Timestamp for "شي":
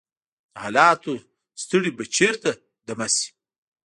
3.15-3.29